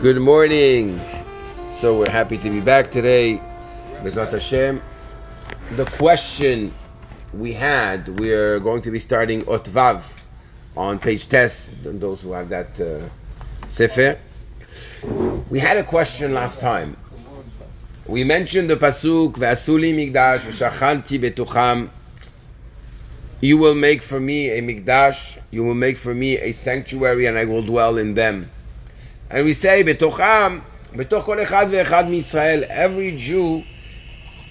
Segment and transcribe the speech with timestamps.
[0.00, 1.00] Good morning.
[1.70, 3.40] So we're happy to be back today.
[4.02, 4.82] Bezrat Hashem.
[5.76, 6.74] The question
[7.32, 10.24] we had, we're going to be starting Otvav
[10.76, 11.72] on page test.
[11.82, 13.08] Those who have that uh,
[13.68, 14.18] sefer.
[15.48, 16.94] We had a question last time.
[18.06, 21.88] We mentioned the pasuk V'asuli migdash v'shachanti betucham.
[23.40, 25.38] You will make for me a migdash.
[25.50, 28.50] You will make for me a sanctuary, and I will dwell in them.
[29.30, 30.62] And we say, Betocham,
[30.94, 33.64] Betoch kol echad ve'echad Israel, every Jew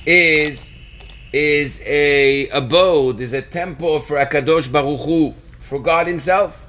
[0.06, 0.72] is
[1.32, 6.68] is a abode, is a temple for Akadosh Baruch Hu, for God Himself.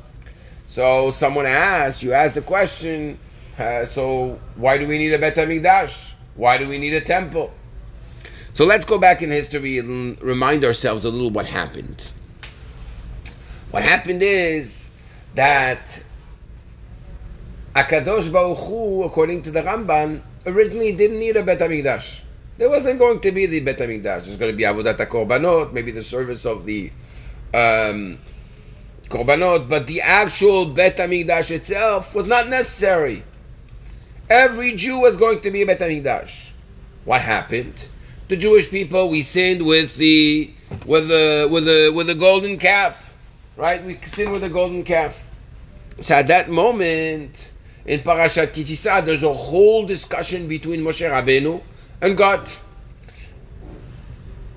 [0.67, 3.19] So someone asked, you asked the question,
[3.59, 6.15] uh, so why do we need a Bet HaMikdash?
[6.35, 7.53] Why do we need a temple?
[8.53, 12.03] So let's go back in history and remind ourselves a little what happened.
[13.71, 14.91] What happened is
[15.35, 16.03] that
[17.77, 22.23] Akadosh Baruch Hu, according to the Ramban, originally didn't need a Bet HaMikdash.
[22.57, 24.25] There wasn't going to be the Bet HaMikdash.
[24.25, 26.91] There's going to be Avodat HaKorbanot, maybe the service of the
[27.53, 28.19] um,
[29.11, 33.25] Korbanot, but the actual Bet HaMikdash itself was not necessary.
[34.31, 36.53] Every Jew was going to be a Bet HaMikdash.
[37.05, 37.91] What happened?
[38.29, 40.51] The Jewish people, we sinned with the
[40.87, 43.19] with the with the with the golden calf,
[43.55, 43.85] right?
[43.85, 45.29] We sinned with the golden calf.
[46.01, 47.53] So at that moment,
[47.87, 51.63] in Parashat Ki Tisa, there's a whole discussion between Moshe Rabbeinu
[52.01, 52.49] and God.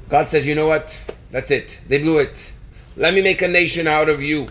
[0.09, 0.99] God says, you know what?
[1.31, 1.80] That's it.
[1.88, 2.52] They blew it.
[2.97, 4.49] Let me make a nation out of you.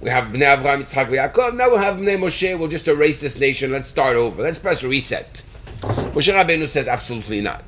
[0.00, 1.54] We have Bnei Avraham, Yitzchak, Yaakov.
[1.56, 2.58] Now we'll have Bnei Moshe.
[2.58, 3.70] We'll just erase this nation.
[3.70, 4.42] Let's start over.
[4.42, 5.42] Let's press reset.
[5.80, 7.64] Moshe Rabbeinu says, absolutely not.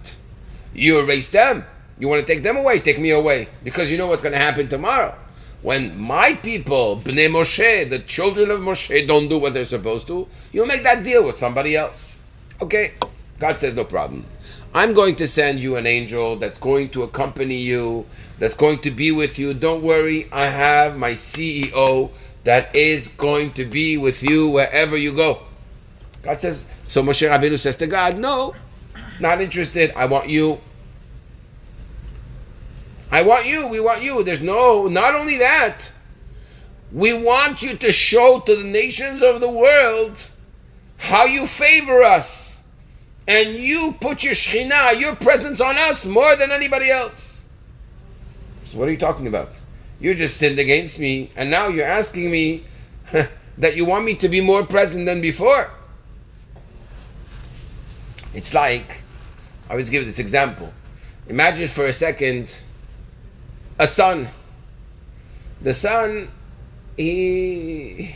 [0.75, 1.65] You erase them.
[2.01, 2.81] You want to take them away?
[2.81, 3.49] Take me away.
[3.63, 5.17] Because you know what's going to happen tomorrow.
[5.65, 10.29] When my people, Bnei Moshe, the children of Moshe, don't do what they're supposed to,
[10.53, 12.19] you'll make that deal with somebody else.
[12.61, 12.93] Okay?
[13.39, 14.27] God says, no problem.
[14.75, 18.05] I'm going to send you an angel that's going to accompany you,
[18.39, 19.55] that's going to be with you.
[19.55, 22.11] Don't worry, I have my CEO
[22.45, 25.45] that is going to be with you wherever you go.
[26.23, 28.55] God says, so Moshe Rabbeinu says to God, no,
[29.19, 29.95] not interested.
[29.97, 30.61] I want you.
[33.15, 33.69] I want you.
[33.69, 34.25] We want you.
[34.25, 35.89] There's no, not only that,
[36.91, 40.19] we want you to show to the nations of the world
[40.97, 42.61] how you favor us.
[43.29, 47.41] And you put your Shekhinah, your presence on us more than anybody else.
[48.65, 49.51] So, what are you talking about?
[50.01, 52.65] You just sinned against me, and now you're asking me
[53.59, 55.71] that you want me to be more present than before.
[58.35, 59.03] It's like,
[59.69, 60.73] I always give this example.
[61.29, 62.65] Imagine for a second
[63.79, 64.29] a son.
[65.61, 66.31] The son,
[66.97, 68.15] he,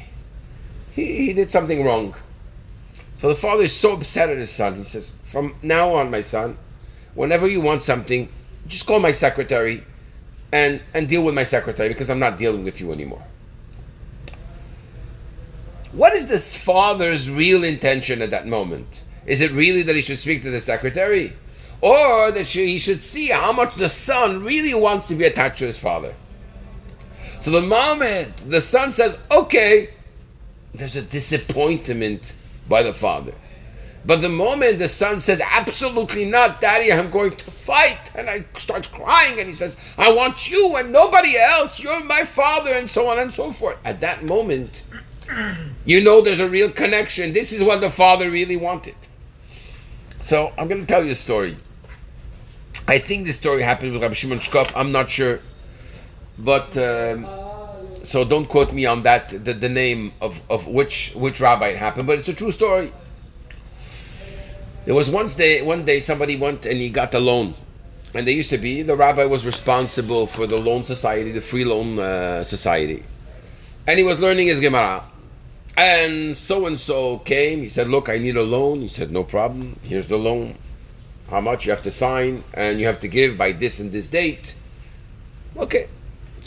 [0.93, 2.15] he, he did something wrong.
[3.19, 4.77] So the father is so upset at his son.
[4.77, 6.57] He says, From now on, my son,
[7.15, 8.29] whenever you want something,
[8.67, 9.85] just call my secretary
[10.53, 13.25] and, and deal with my secretary because I'm not dealing with you anymore.
[15.93, 19.03] What is this father's real intention at that moment?
[19.27, 21.33] Is it really that he should speak to the secretary?
[21.81, 25.67] Or that he should see how much the son really wants to be attached to
[25.67, 26.15] his father?
[27.41, 29.91] So the moment the son says, okay,
[30.75, 32.35] there's a disappointment
[32.69, 33.35] by the father.
[34.05, 38.45] But the moment the son says, absolutely not, daddy, I'm going to fight, and I
[38.57, 42.89] start crying, and he says, I want you and nobody else, you're my father, and
[42.89, 43.77] so on and so forth.
[43.85, 44.85] At that moment,
[45.85, 47.33] you know there's a real connection.
[47.33, 48.95] This is what the father really wanted.
[50.23, 51.57] So I'm going to tell you a story.
[52.89, 54.73] I think this story happened with Rabbi Shimon Shkop.
[54.75, 55.41] I'm not sure.
[56.39, 56.77] But.
[56.77, 57.29] Um,
[58.09, 61.77] so don't quote me on that the, the name of, of which which rabbi it
[61.77, 62.91] happened but it's a true story.
[64.87, 67.55] There was once day one day somebody went and he got a loan.
[68.15, 71.67] And there used to be the rabbi was responsible for the loan society the free
[71.67, 73.03] loan uh, society.
[73.87, 75.05] And he was learning his gemara.
[75.77, 77.61] And so and so came.
[77.61, 78.81] He said look i need a loan.
[78.81, 79.79] He said no problem.
[79.83, 80.57] Here's the loan
[81.31, 84.09] how much you have to sign and you have to give by this and this
[84.09, 84.55] date
[85.57, 85.89] okay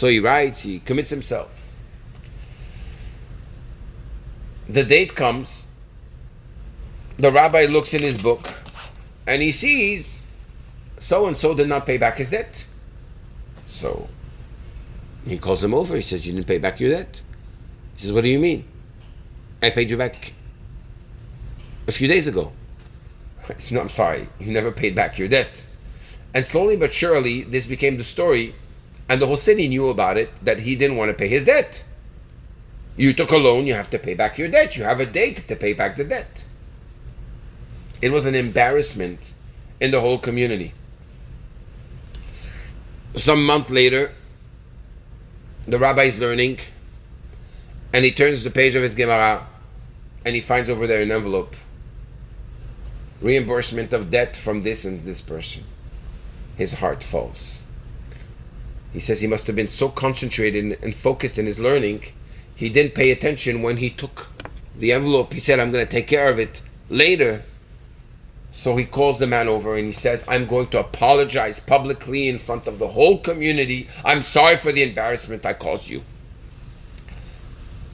[0.02, 1.50] so he writes, he commits himself.
[4.68, 5.66] The date comes,
[7.18, 8.50] the rabbi looks in his book,
[9.28, 10.26] and he sees
[10.98, 12.66] so and so did not pay back his debt.
[13.68, 14.10] So
[15.24, 15.96] he calls him over.
[15.96, 17.22] He says, You didn't pay back your debt?
[17.96, 18.66] He says, What do you mean?
[19.62, 20.34] I paid you back
[21.88, 22.54] a few days ago.
[23.72, 24.28] No, I'm sorry.
[24.40, 25.66] You never paid back your debt.
[26.34, 28.56] And slowly but surely, this became the story
[29.12, 31.84] and the whole city knew about it that he didn't want to pay his debt.
[32.96, 34.78] You took a loan, you have to pay back your debt.
[34.78, 36.46] You have a date to pay back the debt.
[38.02, 39.34] It was an embarrassment
[39.82, 40.74] in the whole community.
[43.18, 44.14] Some month later,
[45.68, 46.60] the rabbi is learning,
[47.92, 49.46] and he turns the page of his Gemara,
[50.24, 51.54] and he finds over there an envelope.
[53.22, 55.64] Reimbursement of debt from this and this person.
[56.58, 57.60] His heart falls.
[58.94, 62.04] He says he must have been so concentrated and focused in his learning,
[62.62, 64.28] he didn't pay attention when he took
[64.78, 65.34] the envelope.
[65.34, 67.44] He said, I'm going to take care of it later.
[68.54, 72.38] So he calls the man over and he says, I'm going to apologize publicly in
[72.38, 73.88] front of the whole community.
[74.06, 76.04] I'm sorry for the embarrassment I caused you.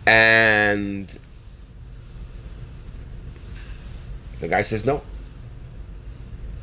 [0.05, 1.17] And
[4.41, 5.01] the guy says, No.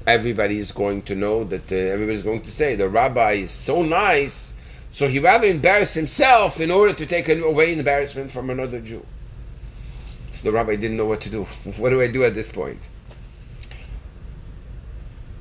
[0.07, 3.83] Everybody is going to know that uh, everybody's going to say the rabbi is so
[3.83, 4.53] nice,
[4.93, 9.05] so he rather embarrass himself in order to take away embarrassment from another Jew.
[10.31, 11.45] So the rabbi didn't know what to do.
[11.79, 12.89] what do I do at this point?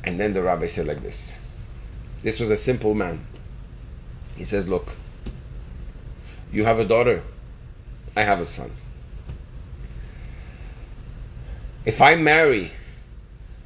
[0.04, 1.34] And then the rabbi said like this.
[2.22, 3.26] This was a simple man.
[4.38, 4.88] He says, Look,
[6.52, 7.24] you have a daughter,
[8.16, 8.72] I have a son.
[11.86, 12.72] If I marry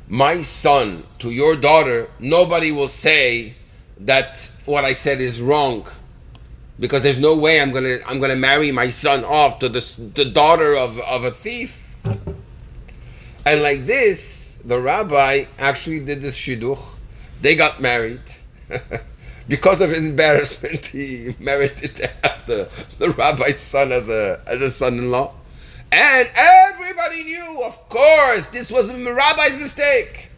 [0.08, 3.56] my son to your daughter, nobody will say
[4.00, 5.88] that what I said is wrong.
[6.80, 10.26] Because there's no way I'm gonna I'm gonna marry my son off to the, the
[10.26, 11.98] daughter of, of a thief.
[13.46, 16.84] And like this, the rabbi actually did this shidduch.
[17.42, 18.22] They got married.
[19.48, 22.70] because of embarrassment, he merited to have the,
[23.00, 25.34] the rabbi's son as a as a son-in-law.
[25.92, 30.30] And everybody knew, of course, this was the rabbi's mistake.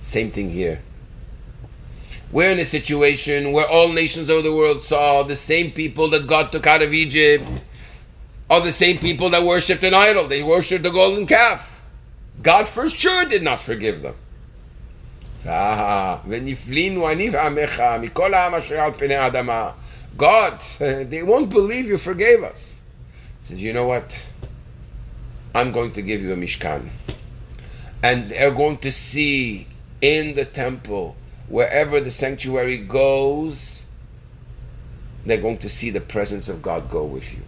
[0.00, 0.80] Same thing here.
[2.32, 6.26] We're in a situation where all nations of the world saw the same people that
[6.26, 7.48] God took out of Egypt
[8.50, 10.28] are the same people that worshipped an idol.
[10.28, 11.82] They worshipped the golden calf.
[12.42, 14.14] God for sure did not forgive them.
[20.16, 22.77] God, they won't believe you forgave us
[23.48, 24.26] says, you know what?
[25.54, 26.90] I'm going to give you a Mishkan.
[28.02, 29.66] And they're going to see
[30.02, 31.16] in the temple,
[31.48, 33.84] wherever the sanctuary goes,
[35.24, 37.42] they're going to see the presence of God go with you.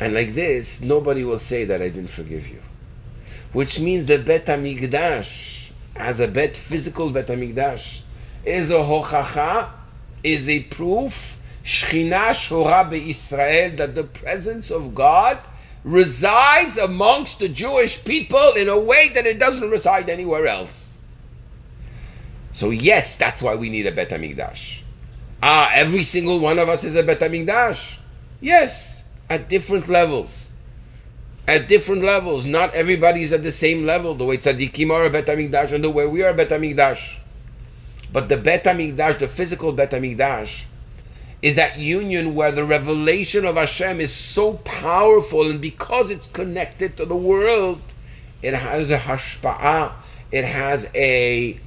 [0.00, 2.60] And like this, nobody will say that I didn't forgive you.
[3.52, 8.00] Which means the Bet HaMikdash, as a bet, physical Bet HaMikdash,
[8.44, 9.70] is a hochacha,
[10.22, 15.40] is a proof Shechina Shora Israel, that the presence of God
[15.82, 20.92] resides amongst the Jewish people in a way that it doesn't reside anywhere else.
[22.52, 24.82] So yes, that's why we need a Bet HaMikdash.
[25.42, 27.98] Ah, every single one of us is a Bet HaMikdash.
[28.40, 30.48] Yes, at different levels.
[31.48, 32.46] At different levels.
[32.46, 34.14] Not everybody is at the same level.
[34.14, 37.18] The way tzaddikim are a Bet HaMikdash and the way we are a Bet HaMikdash.
[38.12, 40.66] But the Bet HaMikdash, the physical Bet HaMikdash,
[41.42, 46.96] is that union where the revelation of Hashem is so powerful, and because it's connected
[46.96, 47.80] to the world,
[48.42, 49.92] it has a hashpa'ah,
[50.32, 51.60] it has a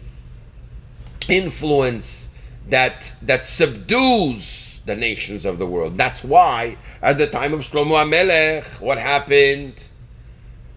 [1.27, 2.27] influence
[2.69, 5.97] that that subdues the nations of the world.
[5.97, 9.83] That's why at the time of Shlomo HaMelech, what happened?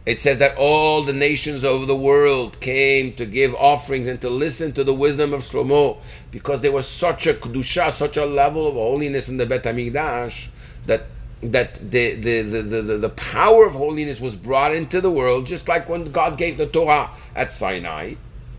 [0.05, 4.29] It says that all the nations of the world came to give offerings and to
[4.31, 5.99] listen to the wisdom of Shlomo
[6.31, 10.49] because there was such a kedusha, such a level of holiness in the Bet Hamikdash
[10.87, 11.07] that
[11.43, 15.67] that the, the, the, the, the power of holiness was brought into the world, just
[15.67, 18.15] like when God gave the Torah at Sinai,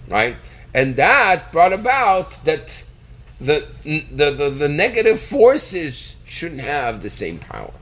[0.09, 0.35] right?
[0.73, 2.83] And that brought about that
[3.39, 7.73] the, the, the, the negative forces shouldn't have the same power.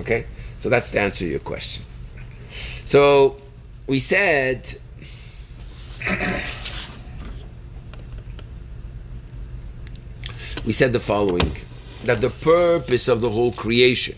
[0.00, 0.26] Okay?
[0.64, 1.84] So that's to answer to your question.
[2.86, 3.36] So
[3.86, 4.66] we said
[10.64, 11.54] we said the following
[12.04, 14.16] that the purpose of the whole creation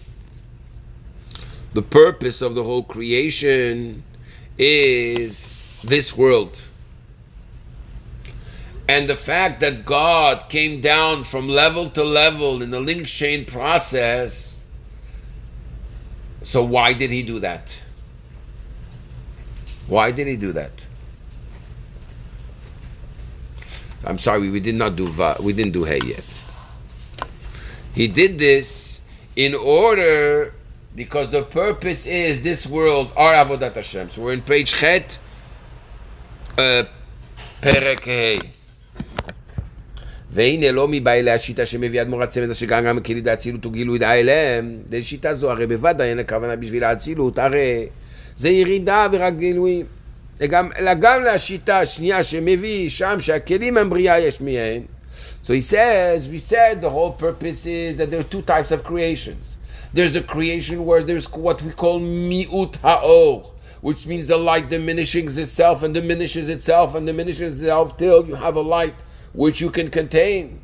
[1.74, 4.04] the purpose of the whole creation
[4.56, 6.62] is this world
[8.88, 13.44] and the fact that God came down from level to level in the link chain
[13.44, 14.55] process
[16.46, 17.76] so why did he do that?
[19.88, 20.70] Why did he do that?
[24.04, 26.24] I'm sorry, we did not do va, we didn't do hay yet.
[27.94, 29.00] He did this
[29.34, 30.54] in order
[30.94, 34.10] because the purpose is this world, our avodat Hashem.
[34.10, 35.18] So we're in page chet,
[36.56, 36.84] uh,
[37.60, 38.52] perek.
[40.36, 45.34] והנה לא מבעלי השיטה שמביאה אדמו"ר הצמד אשר גם גם כליד האצילות וגילוי דאליהם, לשיטה
[45.34, 47.86] זו הרי בוודאי אין הכוונה בשביל האצילות, הרי
[48.36, 49.86] זה ירידה ורק גילויים.
[50.48, 54.82] גם, גם לשיטה השנייה שמביא שם שהכלים הם בריאה יש מהם.
[55.42, 58.84] So he says, we said the whole purpose is that there are two types of
[58.84, 59.56] creations.
[59.94, 63.34] There's the creation where there's what we call mi'ut ha'or,
[63.80, 68.56] which means the light diminishing itself and diminishes itself and diminishes itself till you have
[68.56, 68.96] a light
[69.36, 70.60] which you can contain.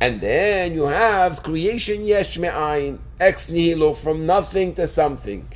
[0.00, 5.50] And then you have creation yesh me'ayin, ex nihilo, from nothing to something.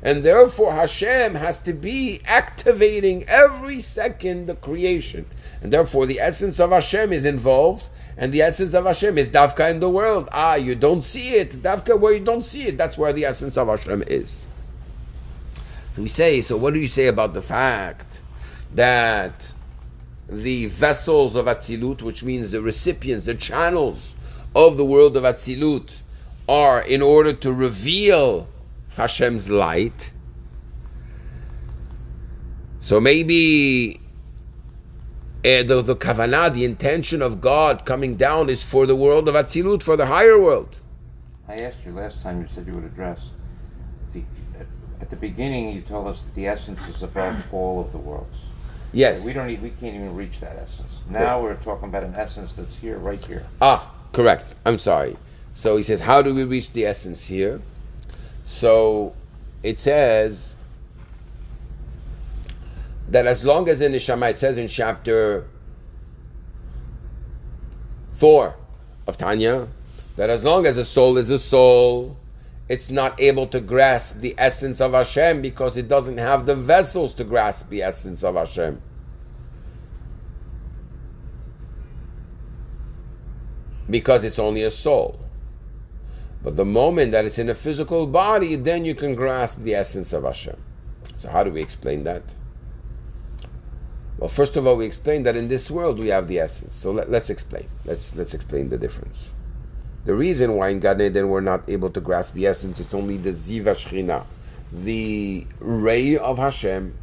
[0.00, 5.26] And therefore Hashem has to be activating every second the creation.
[5.60, 9.68] And therefore the essence of Hashem is involved, and the essence of Hashem is Davka
[9.70, 10.28] in the world.
[10.30, 11.50] Ah, you don't see it.
[11.62, 14.46] Davka where you don't see it, that's where the essence of Hashem is.
[15.96, 18.22] So we say, so what do you say about the fact
[18.74, 19.54] that
[20.28, 24.14] the vessels of Atzilut, which means the recipients, the channels
[24.54, 26.02] of the world of Atzilut,
[26.48, 28.48] are in order to reveal
[28.90, 30.12] Hashem's light.
[32.80, 34.00] So maybe
[35.44, 39.34] uh, the, the kavanah, the intention of God coming down is for the world of
[39.34, 40.80] Atzilut, for the higher world.
[41.48, 43.20] I asked you last time, you said you would address.
[44.12, 44.22] The,
[45.00, 48.36] at the beginning, you told us that the essence is above all of the worlds.
[48.92, 49.24] Yes.
[49.24, 49.46] We don't.
[49.46, 50.92] need, we can't even reach that essence.
[51.10, 53.44] Now we're talking about an essence that's here, right here.
[53.60, 54.54] Ah, correct.
[54.64, 55.16] I'm sorry.
[55.54, 57.60] So he says, how do we reach the essence here?
[58.44, 59.14] So
[59.62, 60.56] it says
[63.08, 65.46] that as long as in Neshama, it says in chapter
[68.12, 68.54] 4
[69.06, 69.68] of Tanya,
[70.16, 72.16] that as long as a soul is a soul,
[72.68, 77.14] it's not able to grasp the essence of Hashem because it doesn't have the vessels
[77.14, 78.82] to grasp the essence of Hashem.
[83.88, 85.18] Because it's only a soul.
[86.42, 90.12] But the moment that it's in a physical body, then you can grasp the essence
[90.12, 90.56] of Hashem.
[91.14, 92.34] So, how do we explain that?
[94.18, 96.74] Well, first of all, we explain that in this world we have the essence.
[96.74, 97.68] So let, us explain.
[97.84, 99.30] Let's let's explain the difference.
[100.08, 103.18] The reason why in Gan Eden we're not able to grasp the essence is only
[103.18, 104.24] the Ziva Shechina,
[104.72, 106.96] the ray of Hashem,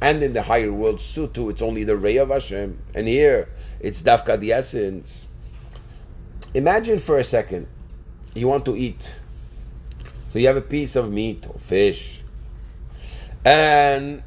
[0.00, 3.48] and in the higher world Sutu, it's only the ray of Hashem, and here
[3.78, 5.28] it's Dafka the essence.
[6.52, 7.68] Imagine for a second
[8.34, 9.14] you want to eat.
[10.32, 12.22] So you have a piece of meat or fish.
[13.44, 14.20] And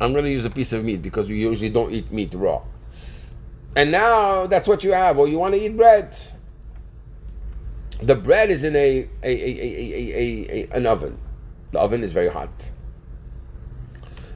[0.00, 2.62] I'm going to use a piece of meat because we usually don't eat meat raw.
[3.76, 6.16] And now that's what you have, or you want to eat bread.
[8.02, 11.18] The bread is in a, a, a, a, an oven.
[11.72, 12.70] The oven is very hot.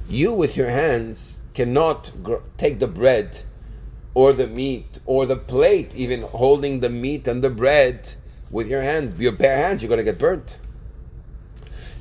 [0.08, 3.42] You, with your hands, cannot gr- take the bread
[4.14, 8.14] or the meat or the plate, even holding the meat and the bread
[8.50, 10.58] with your hand, your bare hands, you're going to get burnt.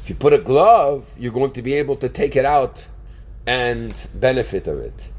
[0.02, 2.90] If you put a glove, you're going to be able to take it out
[3.48, 5.12] and benefit of it.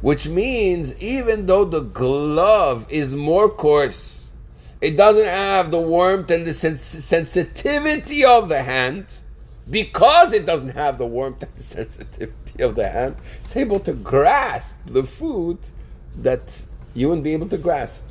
[0.00, 4.32] Which means even though the glove is more coarse,
[4.80, 9.06] it doesn't have the warmth and the sens- sensitivity of the hand.
[9.68, 13.92] Because it doesn't have the warmth and the sensitivity of the hand, it's able to
[13.92, 15.58] grasp the food
[16.16, 16.64] that
[16.94, 18.02] you wouldn't be able to grasp.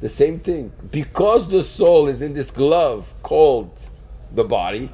[0.00, 0.72] The same thing.
[0.90, 3.88] Because the soul is in this glove called
[4.32, 4.90] the body,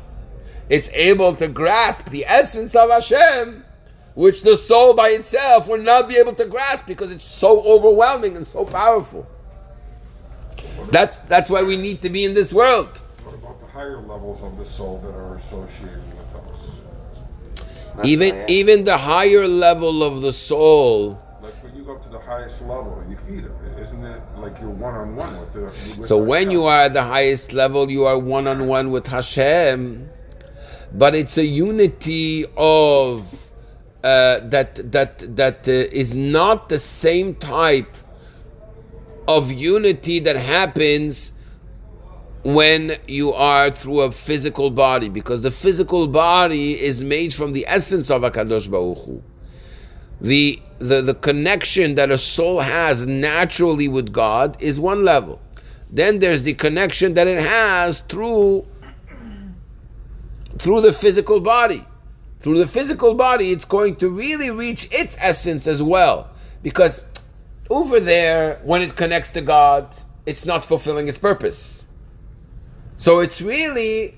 [0.68, 3.64] it's able to grasp the essence of Hashem,
[4.18, 8.36] which the soul by itself would not be able to grasp because it's so overwhelming
[8.36, 9.24] and so powerful.
[10.90, 12.98] That's that's why we need to be in this world.
[13.22, 17.94] What about the higher levels of the soul that are associated with us?
[17.94, 21.22] That's even even the higher level of the soul.
[21.40, 23.52] Like when you go to the highest level, you feed it.
[23.80, 25.60] Isn't it like you're one on one with the?
[25.96, 29.06] With So when you are at the highest level, you are one on one with
[29.06, 30.10] Hashem,
[30.92, 33.47] but it's a unity of
[34.04, 37.96] uh, that that that uh, is not the same type
[39.26, 41.32] of unity that happens
[42.44, 47.66] when you are through a physical body, because the physical body is made from the
[47.66, 49.22] essence of Hakadosh Baruch Hu
[50.20, 55.40] the, the the connection that a soul has naturally with God is one level.
[55.90, 58.66] Then there's the connection that it has through
[60.58, 61.84] through the physical body.
[62.40, 66.30] Through the physical body, it's going to really reach its essence as well.
[66.62, 67.02] Because
[67.68, 71.86] over there, when it connects to God, it's not fulfilling its purpose.
[72.96, 74.16] So it's really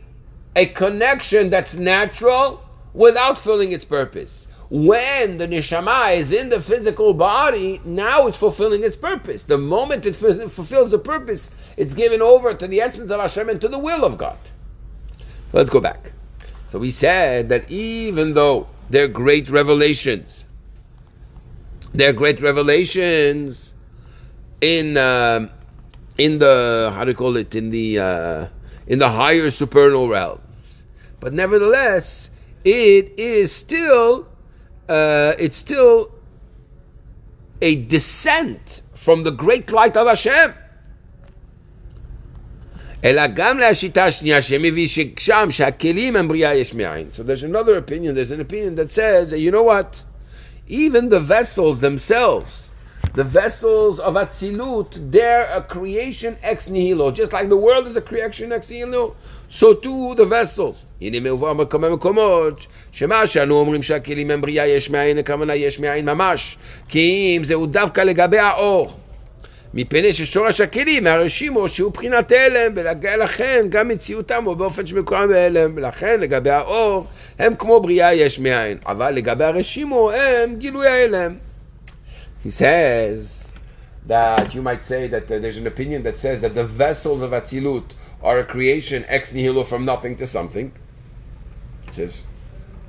[0.57, 2.62] a connection that's natural
[2.93, 4.49] without filling its purpose.
[4.71, 9.43] when the neshama is in the physical body, now it's fulfilling its purpose.
[9.43, 13.61] The moment it fulfills the purpose, it's given over to the essence of Hashem and
[13.61, 14.39] to the will of God.
[15.53, 16.12] Let's go back.
[16.71, 20.45] So we said that even though they're great revelations,
[21.93, 23.75] they're great revelations
[24.61, 25.49] in uh,
[26.17, 28.47] in the how do you call it in the uh,
[28.87, 30.87] in the higher supernal realms,
[31.19, 32.31] but nevertheless,
[32.62, 34.29] it is still
[34.89, 36.12] uh, it's still
[37.61, 40.55] a descent from the great light of Hashem.
[43.04, 47.07] אלא גם להשיטה השנייה שמביא ששם שהכלים הם בריאה יש מאין.
[47.12, 50.04] So there's another opinion, there's an opinion that says, you know what?
[50.69, 52.71] Even the vessels themselves,
[53.14, 57.11] the vessels of Atzilut, they're a creation ex nihilo.
[57.11, 59.14] Just like the world is a creation ex nihilo,
[59.49, 60.87] so too the vessels.
[61.00, 66.04] הנה מבואר בכמה מקומות, שמה שאנו אומרים שהכלים הם בריאה יש מאין, הכוונה יש מאין
[66.04, 66.59] ממש.
[66.88, 68.97] כי אם זהו דווקא לגבי האור.
[69.74, 76.20] מפני ששורש הכלים מהרשימו שהוא בחינת הלם, ולכן גם מציאותם הוא באופן שמקורם בהלם, ולכן
[76.20, 77.08] לגבי האור
[77.39, 81.36] הם כמו בריאה יש מאין, אבל לגבי הרשימו הם גילוי ההלם.
[82.46, 83.51] He says
[84.08, 87.32] that you might say that uh, there's an opinion that says that the vessels of
[87.32, 90.72] Atzilut are a creation ex nihilo from nothing to something.
[91.88, 92.27] It says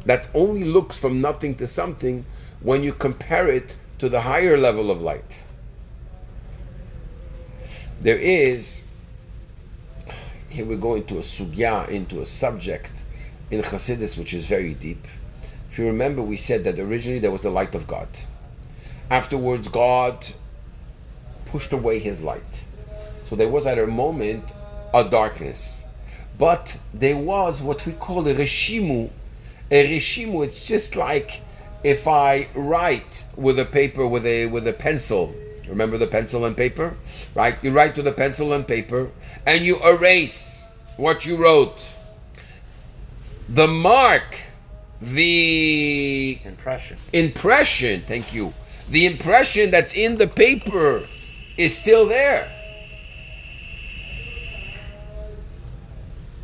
[0.05, 2.25] that only looks from nothing to something
[2.61, 5.41] when you compare it to the higher level of light.
[8.02, 8.84] There is,
[10.50, 12.92] here we're going to a sugya, into a subject
[13.52, 15.08] in Chassidus which is very deep.
[15.70, 18.08] If you remember, we said that originally there was the light of God.
[19.12, 20.26] Afterwards, God
[21.46, 22.64] pushed away his light.
[23.26, 24.52] So there was at a moment
[24.96, 25.84] a darkness.
[26.40, 29.12] But there was what we call a reshimu.
[29.70, 31.42] A reshimu, it's just like
[31.84, 35.36] if I write with a paper with a with a pencil.
[35.68, 36.96] Remember the pencil and paper?
[37.36, 37.58] Right?
[37.62, 39.10] You write to the pencil and paper
[39.46, 40.64] and you erase
[40.98, 41.82] what you wrote.
[43.50, 44.38] The mark,
[45.02, 46.98] the Impression.
[47.12, 48.54] impression, thank you.
[48.90, 51.08] The impression that's in the paper
[51.58, 52.52] is still there.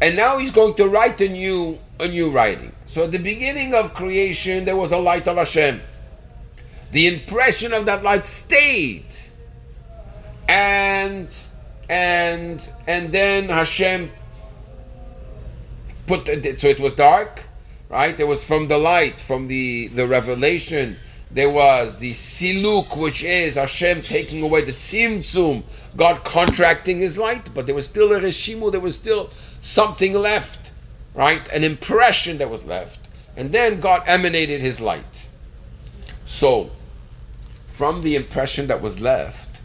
[0.01, 2.73] And now he's going to write a new a new writing.
[2.85, 5.81] So at the beginning of creation there was a light of Hashem.
[6.91, 9.05] The impression of that light stayed.
[10.47, 11.35] And
[11.89, 14.11] and and then Hashem
[16.05, 17.43] put so it was dark,
[17.89, 18.15] right?
[18.15, 20.97] There was from the light, from the the revelation
[21.29, 25.63] there was the siluk, which is Hashem taking away the tzimtzum,
[25.95, 30.71] God contracting His light, but there was still a reshimu, there was still something left,
[31.13, 31.47] right?
[31.49, 35.27] An impression that was left, and then God emanated His light.
[36.25, 36.71] So,
[37.77, 39.61] from the impression that was left,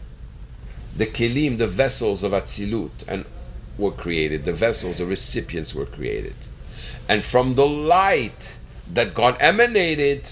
[0.95, 3.25] the kelim, the vessels of Atzilut, and
[3.75, 4.45] were created.
[4.45, 6.35] The vessels, the recipients were created,
[7.09, 8.59] and from the light
[8.93, 10.29] that God emanated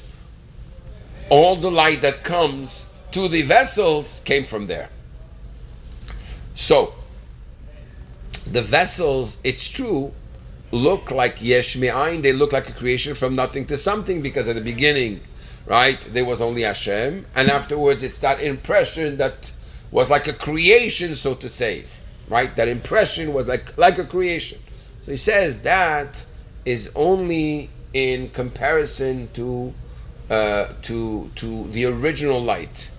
[1.32, 4.90] all the light that comes to the vessels came from there.
[6.54, 6.94] So,
[8.46, 10.12] the vessels, it's true,
[10.72, 14.54] look like yesh me'ayin, they look like a creation from nothing to something because at
[14.54, 15.22] the beginning,
[15.66, 19.52] right, there was only Hashem, and afterwards it's that impression that
[19.92, 21.86] was like a creation, so to say,
[22.28, 22.56] right?
[22.56, 24.60] That impression was like, like a creation.
[25.06, 26.26] So he says that
[26.66, 29.74] is only in comparison to
[30.30, 32.90] uh, to to the original light.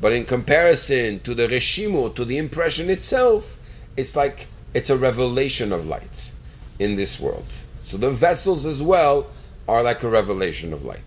[0.00, 3.58] But in comparison to the reshimu, to the impression itself,
[3.96, 6.32] it's like it's a revelation of light
[6.78, 7.46] in this world.
[7.84, 9.28] So the vessels as well
[9.68, 11.00] are like a revelation of light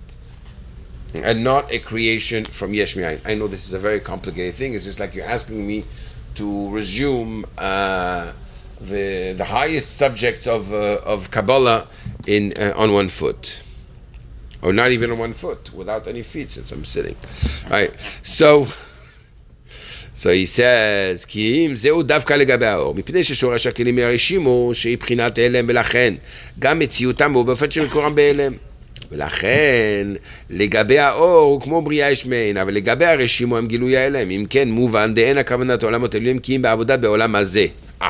[1.14, 3.20] And not a creation from Yesh Me'ayin.
[3.24, 4.74] I know this is a very complicated thing.
[4.74, 5.84] It's just like you're asking me
[6.34, 8.32] to resume uh,
[8.80, 11.86] the the highest subjects of uh, of Kabbalah
[12.26, 13.62] in uh, on one foot
[14.64, 17.16] or not even on one foot, without any feet, since I'm sitting.
[17.70, 17.92] Right.
[18.22, 18.66] So,
[20.14, 25.38] so he says, כי אם זהו דווקא לגבי האור, מפני ששורש הכלים מהרשימו, שהיא בחינת
[25.38, 26.14] הלם, ולכן
[26.58, 28.52] גם מציאותם הוא באופן שמקורם בהלם.
[29.11, 30.07] ולכן
[30.49, 34.29] לגבי האור הוא כמו בריאה יש מאין, אבל לגבי הרשימו הם גילוי ההלם.
[34.31, 37.65] אם כן, מובן דאין הכוונת עולמות עליונים כי אם בעבודה בעולם הזה.
[38.01, 38.07] אה.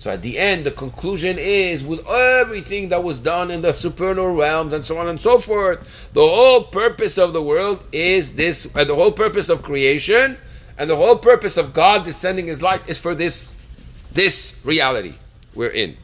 [0.00, 4.34] So at the end, the conclusion is with everything that was done in the supernal
[4.34, 5.78] realms and so on and so forth,
[6.12, 10.36] the whole purpose of the world is this, and the whole purpose of creation,
[10.76, 13.54] and the whole purpose of God descending His light is for this,
[14.12, 15.14] this reality
[15.54, 15.96] we're in.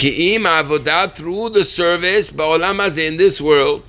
[0.00, 3.82] Ki'im avodah through the service ba'olam in this world.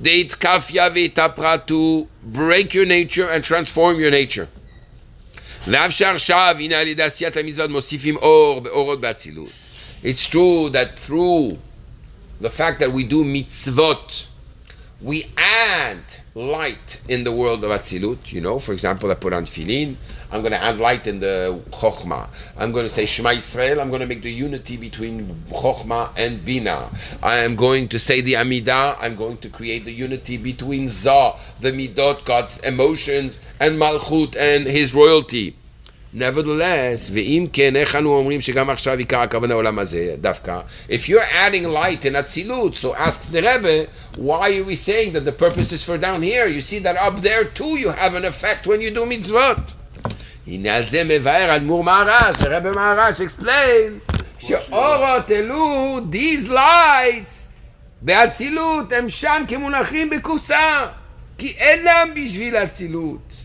[0.00, 4.46] Deit kafya v'itapratu break your nature and transform your nature.
[5.66, 5.98] It's
[10.28, 11.58] true that through
[12.40, 14.28] the fact that we do mitzvot,
[15.02, 15.98] we add
[16.34, 18.32] light in the world of Atzilut.
[18.32, 19.96] You know, for example, I put on tefillin.
[20.32, 22.28] I'm going to add light in the Chokhmah.
[22.56, 23.80] I'm going to say Shema Israel.
[23.80, 26.90] I'm going to make the unity between Chokhmah and Bina.
[27.22, 28.96] I am going to say the Amidah.
[28.98, 34.66] I'm going to create the unity between Zah, the Midot, God's emotions, and Malchut and
[34.66, 35.56] His royalty.
[36.15, 40.59] Nevertheless, ואם כן, איך אנו אומרים שגם עכשיו עיקר הכוונה העולם הזה, דווקא?
[40.89, 45.25] If you're adding light in Atzilut, so asks the Rebbe, why are we saying that
[45.25, 46.47] the purpose is for down here?
[46.47, 49.61] You see that up there too you have an effect when you do mitzvot.
[50.47, 57.47] הנה על זה מבאר אדמו"ר מהר"ש, הרבי מהר"ש explains, שאורות אלו, these lights,
[58.01, 60.87] באצילות הם שם כמונחים בקופסה,
[61.37, 63.44] כי אינם בשביל אצילות.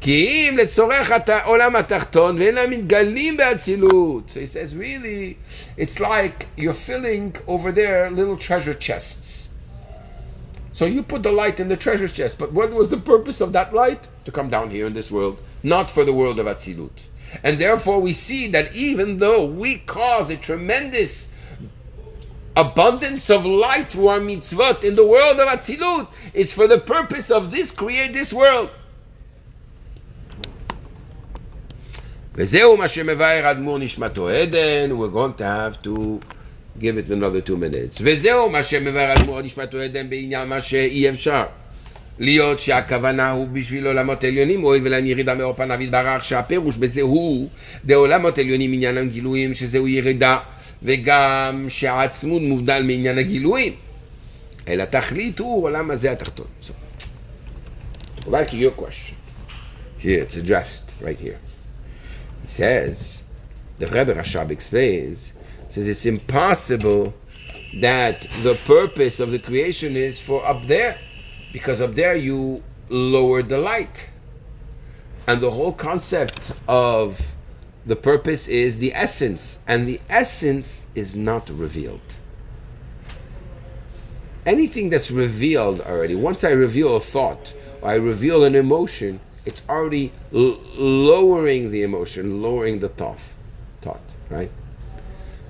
[0.00, 4.30] כי אם לצורך העולם התחתון ואינם מתגלים באצילות.
[4.30, 5.36] So he says, really,
[5.76, 9.48] it's like you're filling over there little treasure chests.
[10.72, 13.52] So you put the light in the treasure chest, but what was the purpose of
[13.52, 14.08] that light?
[14.24, 17.04] To come down here in this world, not for the world of Atzilut.
[17.44, 21.28] And therefore we see that even though we cause a tremendous
[22.56, 27.30] abundance of light through our mitzvot in the world of Atzilut, it's for the purpose
[27.30, 28.70] of this create this world.
[32.37, 36.19] וזהו מה שמבאר אדמו"ר נשמתו עדן, we're going to have to
[36.79, 37.99] give it another two minutes.
[38.01, 41.43] וזהו מה שמבאר אדמו"ר נשמתו עדן בעניין מה שאי אפשר.
[42.19, 47.49] להיות שהכוונה הוא בשביל עולמות עליונים, הואיל ולהם ירידה מאור פניו יתברך, שהפירוש בזה הוא
[47.85, 50.37] דעולמות עליונים עניין הגילויים, שזהו ירידה,
[50.83, 53.73] וגם שהעצמות מובדל מעניין הגילויים.
[54.67, 56.47] אלא תכלית הוא עולם הזה התחתון.
[56.61, 56.71] So,
[58.29, 59.15] back to your question.
[59.99, 61.46] Here, it's addressed right here.
[62.47, 63.21] Says,
[63.77, 65.31] the Rebbe Rashab explains,
[65.69, 67.13] says it's impossible
[67.81, 70.97] that the purpose of the creation is for up there,
[71.53, 74.09] because up there you lower the light.
[75.27, 77.35] And the whole concept of
[77.85, 82.15] the purpose is the essence, and the essence is not revealed.
[84.45, 89.62] Anything that's revealed already, once I reveal a thought, or I reveal an emotion, it's
[89.68, 93.18] already l- lowering the emotion, lowering the thought,
[93.80, 94.50] thought, right?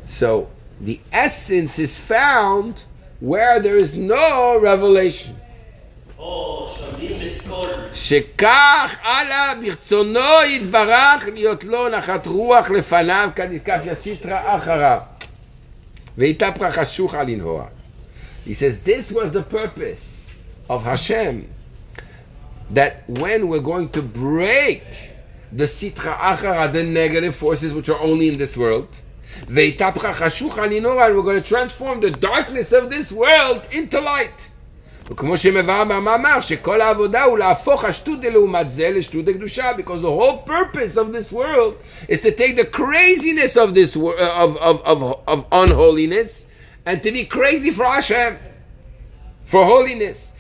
[0.07, 0.49] So
[0.81, 2.85] the essence is found
[3.21, 5.37] where there is no revelation.
[7.93, 14.99] שכך הלאה ברצונו יתברך להיות לו נחת רוח לפניו כנתקף יסיטרא אחריו
[16.19, 17.65] ויתהפך חשוכה לנהוע.
[18.47, 20.27] He says this was the purpose
[20.69, 21.45] of Hashem
[22.71, 24.85] that when we're going to break
[25.53, 28.89] the sitra achara, the negative forces which are only in this world,
[29.47, 34.49] veitapcha chashucha ninora, and we're going to transform the darkness of this world into light.
[35.11, 40.39] וכמו שמבאר במאמר, שכל העבודה הוא להפוך השטות לעומת זה לשטות הקדושה, because the whole
[40.47, 41.75] purpose of this world
[42.09, 46.47] is to take the craziness of this wor- uh, of, of, of, of unholiness
[46.87, 48.39] and to be crazy for Hashem,
[49.45, 50.33] for holiness.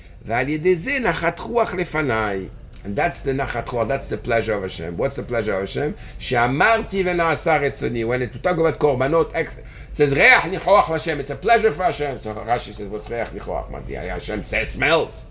[2.84, 4.96] And that's the nachat that's the pleasure of Hashem.
[4.96, 5.96] What's the pleasure of Hashem?
[6.20, 8.08] She'amarti v'na'asa retzoni.
[8.08, 9.34] When it talk about korbanot,
[9.92, 11.20] says reiach nichoach Hashem.
[11.20, 12.20] It's a pleasure for Hashem.
[12.20, 13.70] So Rashi says, what's reiach nichoach?
[13.72, 15.26] Mati Hashem says smells.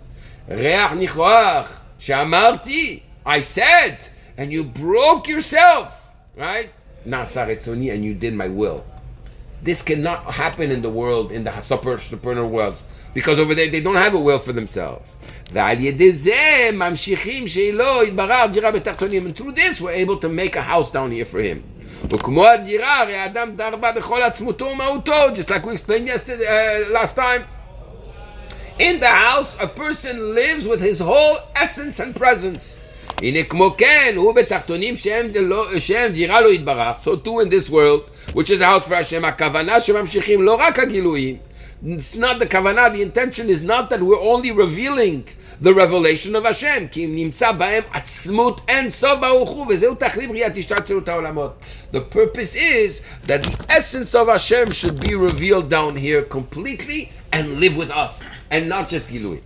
[0.47, 1.67] Reiach nichoach.
[1.97, 3.01] She'amarti.
[3.25, 6.69] I said, and you broke yourself, right?
[7.07, 8.85] Na'asa retzoni, and you did my will.
[9.63, 12.83] This cannot happen in the world, in the supernal worlds
[13.16, 15.16] because over there they don't have a will for themselves.
[15.52, 19.26] ועל ידי זה ממשיכים שאלו יתברך דירה בתחתונים.
[19.26, 21.82] And through this we're able to make a house down here for him.
[22.10, 26.92] וכמו הדירה, הרי האדם דר בה בכל עצמותו ומהותו, just like we explained yesterday, uh,
[26.92, 27.42] last time.
[28.78, 32.78] In the house, a person lives with his whole essence and presence.
[33.22, 35.30] הנה כמו כן, הוא בתחתונים שהם,
[35.78, 39.24] שהם דירה לא יתברך, so too in this world, which is a house for Hashem,
[39.24, 41.36] הכוונה שממשיכים לא רק הגילויים,
[41.83, 42.91] it's not the kavanah.
[42.91, 45.27] The intention is not that we're only revealing
[45.61, 46.89] the revelation of Hashem.
[51.91, 57.59] The purpose is that the essence of Hashem should be revealed down here completely and
[57.59, 59.43] live with us, and not just Giluit.